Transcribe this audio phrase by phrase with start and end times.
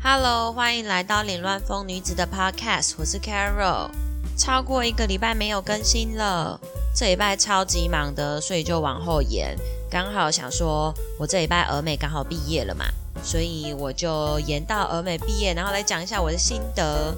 [0.00, 3.90] Hello，欢迎来到凌乱风女子的 Podcast，我是 Carol。
[4.36, 6.58] 超过一个礼拜没有更新了，
[6.94, 9.58] 这礼拜超级忙的，所以就往后延。
[9.90, 12.84] 刚好想说，我这礼拜俄美刚好毕业了嘛，
[13.24, 17.12] 所以我就延到俄美毕业，然后来讲一下我的心得。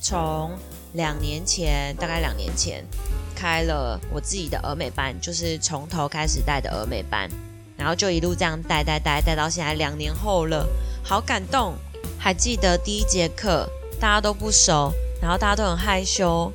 [0.00, 0.52] 从
[0.92, 2.84] 两年前，大概两年前
[3.34, 7.28] 开了我自己的俄美班，就是从头开始带的俄美班，
[7.76, 10.68] 然后就一路这样带带带带到现在两年后了，
[11.02, 11.74] 好感动。
[12.18, 13.68] 还记得第一节课，
[14.00, 16.52] 大家都不熟，然后大家都很害羞，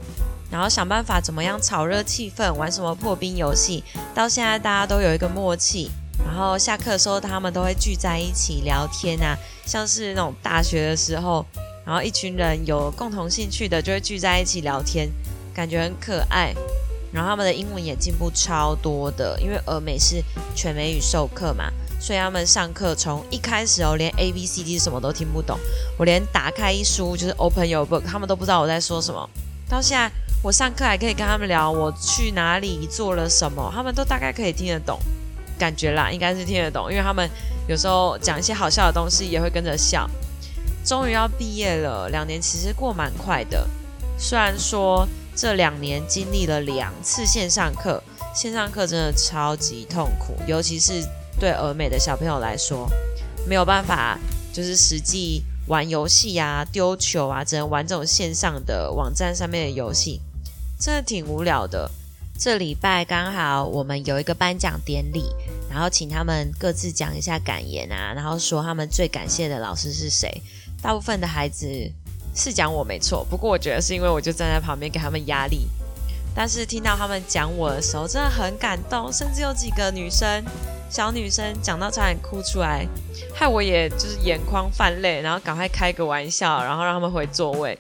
[0.49, 3.83] 然后想办法怎么样炒热气氛，玩什么破冰游戏。
[4.15, 5.91] 到现在大家都有一个默契，
[6.25, 11.45] 然后下课的时候他们都会聚在一起聊天啊，像是那种大学的时候，
[11.85, 15.09] 然后一群人有共同兴趣的就会聚在一起聊天，
[15.53, 16.53] 感觉很可爱。
[17.11, 20.23] 然后他们的英文也进步超多的，因为俄美是
[20.55, 21.71] 全美语授课嘛。
[21.99, 25.57] 所以他们上课从一开始哦，连 A B C D 什么都听不懂，
[25.97, 29.27] 我连打开一书就是 Open Your Book，他们都不知道我在说什么。
[29.67, 30.11] 到现在
[30.43, 34.99] 我上课还可以跟他们聊我去哪里做了什么，他们都大概可以听得懂，
[35.57, 37.27] 感觉啦应该是听得懂，因为他们
[37.67, 40.07] 有时候讲一些好笑的东西也会跟着笑。
[40.85, 43.67] 终于要毕业了，两年其实过蛮快的，
[44.19, 48.03] 虽然说这两年经历了两次线上课，
[48.35, 51.07] 线上课真的超级痛苦，尤其是。
[51.39, 52.89] 对俄美的小朋友来说，
[53.47, 54.17] 没有办法，
[54.51, 60.19] 就是实际玩游戏啊、丢球啊，只能玩这种线上的网站上面的游戏，
[60.79, 61.91] 真的挺无聊的。
[62.39, 65.25] 这礼拜刚好我们有一个颁奖典礼，
[65.69, 70.41] 然后请他们各自讲一下感言啊，然后说他们最感谢的老师是谁。
[70.81, 71.67] 大部分的孩子
[72.37, 75.67] 是讲我没错，不过我觉得是因为我就站在旁边给他们压力。
[76.35, 80.45] 但是听到他们讲我的时候，真的很感动，甚至有几个女生。
[80.89, 82.87] 小女生讲到差点哭出来，
[83.35, 87.77] 害我也就是眼眶泛泪，然后赶快开个玩笑，然后让他们回座位，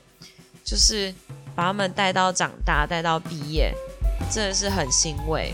[0.65, 1.13] 就是
[1.55, 3.73] 把他们带到长大，带到毕业，
[4.29, 5.53] 真的是很欣慰。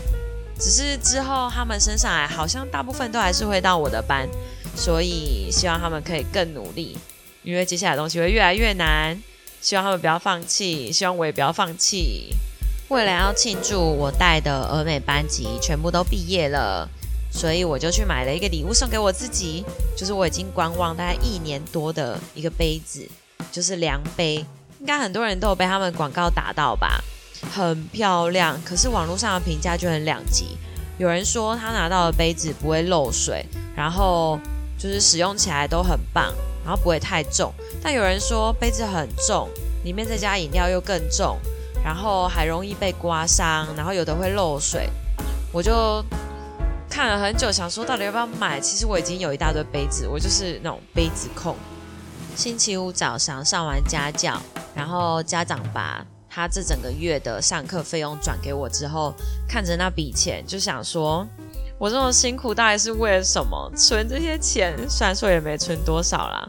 [0.58, 4.28] 只是之后他们升上来，好像大部分都还是会到我的班，
[4.74, 6.98] 所以希望他们可以更努力，
[7.44, 9.16] 因为接下来的东西会越来越难。
[9.60, 12.34] 希望他们不要放弃，希望我也不要放弃。
[12.88, 16.88] 为了要庆祝我带的俄美班级全部都毕业了。
[17.30, 19.64] 所以我就去买了一个礼物送给我自己，
[19.96, 23.04] 就是我已经观望大概一年多的一个杯子，
[23.50, 24.36] 就是量杯，
[24.78, 27.02] 应该很多人都有被他们广告打到吧，
[27.52, 28.56] 很漂亮。
[28.64, 30.56] 可是网络上的评价就很两极，
[30.96, 33.44] 有人说他拿到的杯子不会漏水，
[33.74, 34.38] 然后
[34.78, 36.32] 就是使用起来都很棒，
[36.64, 37.52] 然后不会太重。
[37.82, 39.48] 但有人说杯子很重，
[39.84, 41.38] 里面再加饮料又更重，
[41.84, 44.88] 然后还容易被刮伤，然后有的会漏水，
[45.52, 46.04] 我就。
[46.86, 48.60] 看了很久，想说到底要不要买。
[48.60, 51.56] 其实我已经有一大堆杯子，我就是那种杯子控。
[52.36, 54.40] 星期五早上上完家教，
[54.76, 59.12] 然后家长把他这整个月的上课费用转给我之后，
[59.48, 61.26] 看着那笔钱，就想说，
[61.78, 63.70] 我这么辛苦到底是为了什么？
[63.76, 66.48] 存这些钱，虽然说也没存多少啦，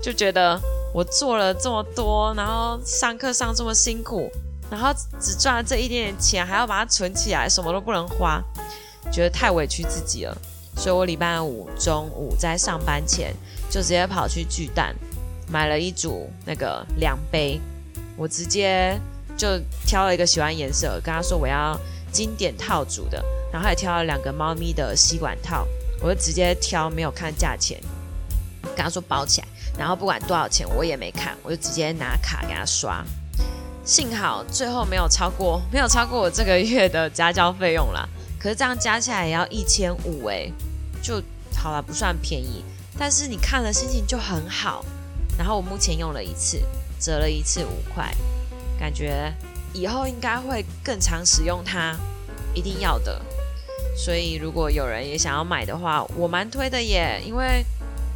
[0.00, 0.60] 就觉得
[0.92, 4.30] 我做了这么多，然后上课上这么辛苦，
[4.70, 8.42] 然后只赚了这一点点钱，还要把它存起来，什么都不能花。
[9.10, 10.36] 觉得太委屈自己了，
[10.76, 13.34] 所以我礼拜五中午在上班前
[13.70, 14.94] 就直接跑去巨蛋
[15.50, 17.58] 买了一组那个量杯，
[18.18, 19.00] 我直接
[19.34, 21.74] 就挑了一个喜欢颜色，跟他说我要
[22.12, 25.66] 经典套组的，然后还挑了两个猫咪的吸管套，
[26.00, 27.80] 我就直接挑没有看价钱，
[28.76, 29.48] 跟他说包起来，
[29.78, 33.04] 然后不管多少钱我也没看，我就直接拿卡给他刷，
[33.84, 38.08] 幸好最后没有超过没有超过我这个月的家教费用啦。
[38.38, 40.50] 可是这样加起来也要一千五哎，
[41.02, 41.22] 就
[41.56, 42.64] 好了，不算便宜。
[42.98, 44.84] 但是你看了心情就很好。
[45.36, 46.60] 然后我目前用了一次，
[46.98, 48.12] 折了一次五块，
[48.76, 49.32] 感觉
[49.78, 51.96] 以后应该会更常使用它，
[52.52, 53.20] 一定要的。
[53.96, 57.64] 所以如果有人也想要买的话，我蛮推的耶，因为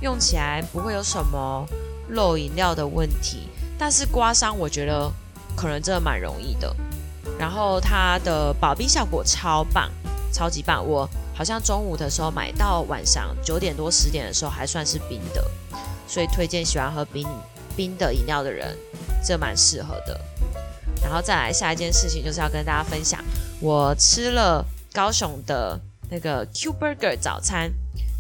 [0.01, 1.67] 用起来不会有什么
[2.09, 3.49] 漏饮料的问题。
[3.79, 5.11] 但是刮伤我觉得
[5.57, 6.75] 可能真的蛮容易的。
[7.39, 9.91] 然后它的保冰效果超棒。
[10.35, 10.83] 超级棒！
[10.83, 15.45] 我好像中午的时候买到晚上九点多十点的时候还算是冰的，
[16.09, 17.29] 所以推荐喜欢喝冰
[17.77, 18.75] 冰的饮料的人，
[19.25, 20.21] 这蛮适合的。
[21.03, 23.23] 然后再来下一件事情就是要跟大家分享，
[23.61, 25.79] 我吃了高雄的
[26.11, 27.73] 那个 Q Burger 早餐。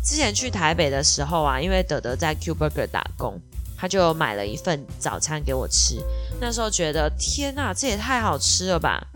[0.04, 3.40] 之前去台北的时候啊，因为德德在 Q Burger 打工，
[3.76, 6.02] 他就买了一份早餐给我吃。
[6.40, 9.06] 那时候觉得天呐，这也太好吃了吧！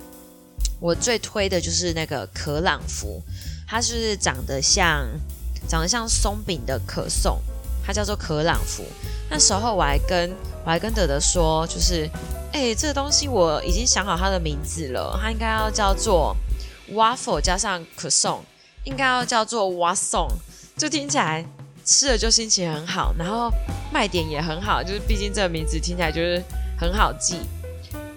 [0.79, 3.21] 我最推的就是那个可朗福，
[3.67, 5.05] 它是长得像
[5.67, 7.41] 长得像松饼的可颂，
[7.87, 8.85] 它叫做可朗福。
[9.31, 10.35] 那时候我还跟
[10.65, 12.09] 我还跟德德说，就是
[12.53, 16.37] 哎，这个东西我已经想好它的名字了，它应该要叫做
[16.93, 18.41] waffle 加上 crushon，
[18.85, 20.37] 应该要叫做 w a s s o n
[20.77, 21.45] 就听起来
[21.85, 23.51] 吃了就心情很好，然后
[23.93, 26.43] 卖点也很好，就是毕竟这个名字听起来就是
[26.79, 27.41] 很好记。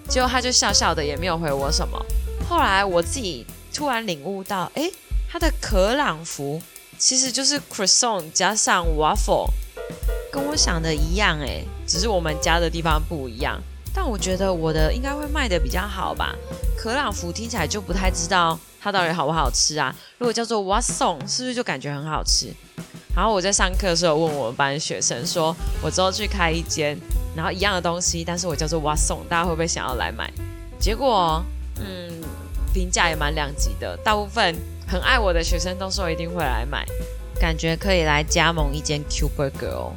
[0.07, 2.03] 结果他就笑笑的，也没有回我什么。
[2.49, 4.89] 后来我自己突然领悟到，哎，
[5.31, 6.59] 它的可朗福
[6.99, 9.47] 其实就是 croissant 加上 waffle，
[10.29, 13.59] 跟我想的一样，哎，只是我们家的地方不一样。
[13.93, 16.35] 但我觉得我的应该会卖的比较好吧。
[16.77, 19.95] 可朗福听起来就不太知道它到底好不好吃啊。
[20.17, 22.53] 如果叫做 w a s s o n 是不是就感觉很好吃？
[23.15, 26.97] 然后我在上课的时候问我们班学生说，我之后去开一间，
[27.33, 30.29] 然后一样的东西，但是我叫做 w a s s o n 大家会不会想要来买？
[30.77, 31.41] 结果，
[31.79, 32.21] 嗯。
[32.71, 34.55] 评价也蛮两极的，大部分
[34.89, 36.83] 很爱我的学生都说一定会来买，
[37.39, 39.93] 感觉可以来加盟一间 Q Burger 哦。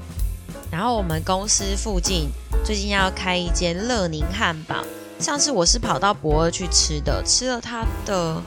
[0.70, 2.28] 然后我们公司附近
[2.62, 4.84] 最近要开一间乐宁汉堡，
[5.18, 8.42] 上次我是跑到博二去吃的，吃了它的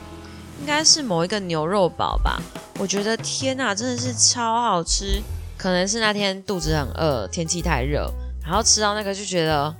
[0.60, 2.40] 应该是某一个牛肉堡吧，
[2.78, 5.20] 我觉得天呐，真的是超好吃。
[5.58, 8.12] 可能是那天肚子很饿，天气太热，
[8.44, 9.74] 然后吃到那个就觉得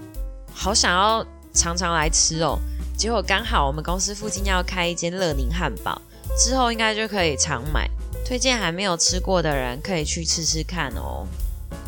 [0.52, 2.58] 好想要常常来吃哦。
[2.96, 6.00] 结果刚好我们公司附近要开一间乐宁汉堡，
[6.36, 7.88] 之后应该就可以常买。
[8.24, 11.26] 推荐还没有吃过的人可以去吃吃看哦。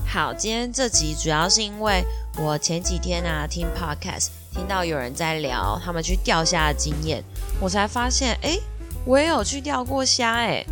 [0.06, 2.04] 好，今天这集主要是因为
[2.38, 7.22] 我前几天啊听 podcast 听到有人在聊他们去钓虾的经验，
[7.60, 8.58] 我才发现哎，
[9.04, 10.64] 我也有去钓过虾哎，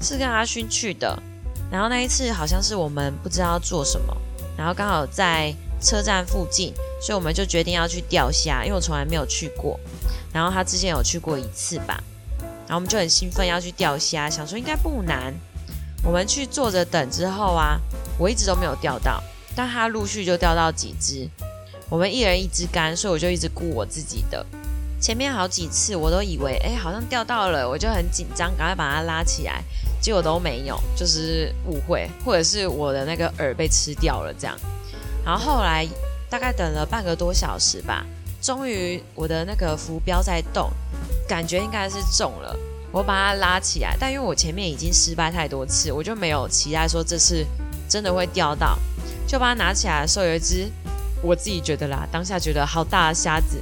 [0.00, 1.20] 是跟阿勋去的。
[1.70, 4.14] 然后那一次好像是我们不知道做什么，
[4.56, 6.72] 然后刚好在车站附近。
[7.00, 9.78] 所以我们就决定要去钓虾，因为我从来没有去过。
[10.32, 12.02] 然后他之前有去过一次吧，
[12.66, 15.32] 然后我们就很兴奋要去钓虾，想说应该不难。
[16.02, 17.78] 我们去坐着等之后啊，
[18.18, 19.22] 我一直都没有钓到，
[19.54, 21.28] 但他陆续就钓到几只。
[21.88, 24.44] 我们一人一支竿，所以我就一直顾我自己的。
[25.00, 29.62] 前面好几次我都以为哎好像钓到了，我就很紧张，赶快把它拉起来，
[30.00, 34.56] 结果都没有，就是误会，或者是我的那个饵被吃掉了这样。
[35.24, 35.86] 然后后来。
[36.30, 38.04] 大概等了半个多小时吧，
[38.42, 40.68] 终于我的那个浮标在动，
[41.28, 42.56] 感觉应该是中了。
[42.92, 47.44] 我把它拉起来，但因为我前面已经失败太多次，我就没有期待说这次
[47.88, 48.78] 真的会钓到。
[49.26, 50.70] 就把它拿起来的时候，有一只
[51.22, 53.58] 我自己觉得啦，当下觉得好大的虾子，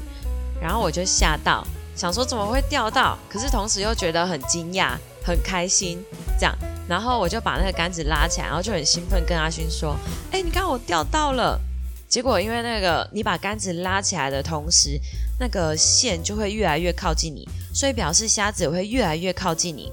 [0.61, 1.67] 然后我就吓到，
[1.97, 3.17] 想说怎么会钓到？
[3.31, 6.05] 可是同时又觉得很惊讶、很开心，
[6.39, 6.55] 这样，
[6.87, 9.97] 然后我就把那个杆子拉起来，然后就很兴奋跟阿勋说
[10.31, 11.59] ：“哎，你看我钓到了。”
[12.07, 15.01] 结果，因为那个你把杆子拉起来的同时，
[15.39, 19.91] 那个线就会越来越靠近你，所以表示虾子也会越来越靠近你。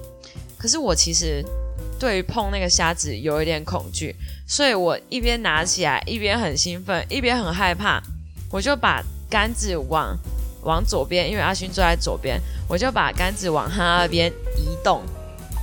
[0.58, 1.44] 可是我其实
[1.98, 4.14] 对于碰那个虾子有一点恐惧，
[4.46, 8.00] 所以我一边拿起来，一边很兴奋，一边很害怕。
[8.50, 10.16] 我就把杆子往
[10.62, 15.02] 往左边，因为阿勋坐在左边，我就把杆子往他那边移动，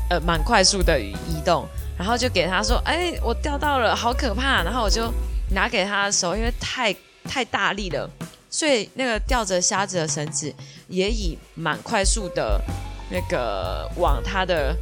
[0.09, 1.15] 呃，蛮快速的移
[1.45, 5.12] 动，然后就给他说：“哎，我钓到了，好可怕！”然后我就。
[5.50, 6.94] 拿给他的时候，因为太
[7.24, 8.09] 太大力了，
[8.50, 10.54] 所以那个吊着虾子的绳子
[10.88, 12.62] 也以蛮快速的，
[13.12, 14.76] 那个往他的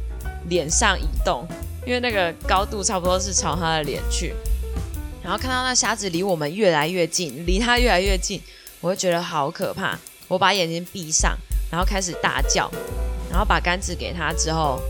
[0.48, 1.46] 脸上移动，
[1.86, 4.34] 因为那个高度差不多是朝他的脸去。
[5.22, 8.40] 然后看到那虾子离我们越来越近，离他越来越近，
[8.80, 9.98] 我就觉得好可怕。
[10.28, 11.36] 我把眼睛闭上，
[11.70, 12.70] 然后开始大叫，
[13.28, 14.80] 然后把杆子给他之后，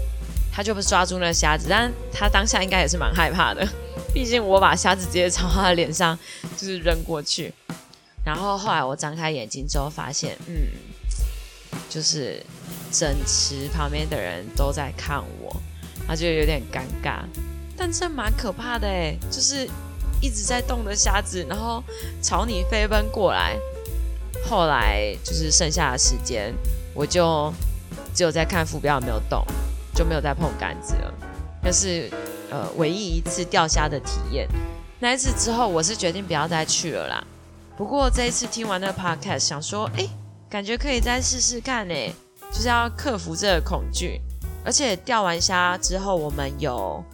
[0.52, 3.66] 他就不抓住那虾子，但他当下应该也是蛮害怕的。
[4.12, 6.18] 毕竟我把虾子直接朝他的脸上
[6.56, 7.52] 就是扔过去，
[8.26, 10.54] 然后后来我张开眼睛之后发现，嗯，
[11.88, 12.44] 就是
[12.90, 15.56] 整池旁边的人都在看我，
[16.08, 17.20] 他就有点尴尬，
[17.76, 19.70] 但这蛮可怕的哎，就是
[20.20, 21.80] 一直在动的虾子，然后
[22.20, 23.56] 朝你飞奔过来。
[24.44, 26.52] 后来就是剩下的时间，
[26.94, 27.52] 我就
[28.12, 29.46] 只有在看浮标有没有动，
[29.94, 31.14] 就没有再碰杆子了，
[31.62, 32.10] 那是。
[32.48, 34.46] 呃，唯一一次钓虾的体验，
[35.00, 37.26] 那一次之后，我是决定不要再去了啦。
[37.76, 40.08] 不过这一次听完那个 podcast，想说，哎，
[40.48, 41.94] 感觉可以再试试看呢，
[42.50, 44.20] 就是要克服这个恐惧。
[44.64, 47.04] 而且钓完虾之后，我们有，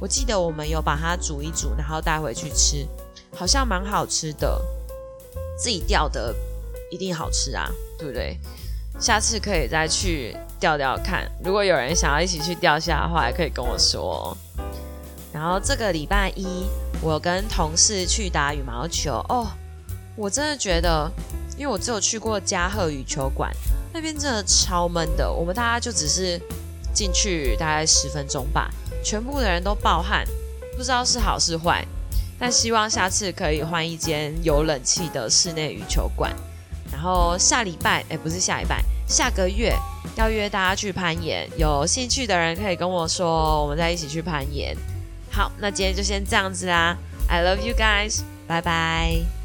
[0.00, 2.86] 我记得我们有把它煮一煮，然后带回去吃，
[3.34, 4.62] 好像蛮好吃的。
[5.58, 6.34] 自己钓的
[6.90, 8.38] 一定好吃啊，对不对？
[8.98, 11.30] 下次可以再去钓钓看。
[11.44, 14.36] 如果有人想要一起去钓虾的话，也可以跟我说。
[15.32, 16.66] 然后这个礼拜一，
[17.00, 19.48] 我跟同事去打羽毛球哦。
[20.16, 21.10] 我真的觉得，
[21.56, 23.50] 因为我只有去过嘉禾羽球馆，
[23.92, 25.30] 那边真的超闷的。
[25.30, 26.40] 我们大家就只是
[26.92, 28.70] 进去大概十分钟吧，
[29.02, 30.24] 全部的人都暴汗，
[30.76, 31.86] 不知道是好是坏。
[32.38, 36.34] 但希望下次可以换一间有冷气的室内羽球馆。
[36.90, 39.74] 然后下礼拜，哎，不是下礼拜，下个月
[40.16, 44.76] 要约大家去攀岩，有兴趣的人可以跟我说，我们再一起去攀岩。
[45.30, 46.96] 好，那今天就先这样子啦
[47.28, 49.41] ，I love you guys，拜拜。